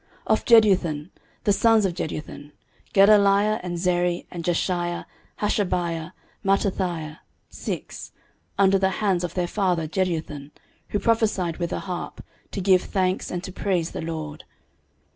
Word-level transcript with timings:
13:025:003 0.27 0.31
Of 0.33 0.45
Jeduthun: 0.45 1.09
the 1.43 1.53
sons 1.53 1.85
of 1.85 1.93
Jeduthun; 1.93 2.53
Gedaliah, 2.91 3.59
and 3.61 3.77
Zeri, 3.77 4.25
and 4.31 4.43
Jeshaiah, 4.43 5.05
Hashabiah, 5.41 6.01
and 6.11 6.13
Mattithiah, 6.43 7.19
six, 7.51 8.11
under 8.57 8.79
the 8.79 8.89
hands 9.05 9.23
of 9.23 9.35
their 9.35 9.45
father 9.45 9.87
Jeduthun, 9.87 10.49
who 10.89 10.97
prophesied 10.97 11.57
with 11.57 11.71
a 11.71 11.81
harp, 11.81 12.23
to 12.49 12.59
give 12.61 12.81
thanks 12.81 13.29
and 13.29 13.43
to 13.43 13.51
praise 13.51 13.91
the 13.91 14.01
LORD. 14.01 14.43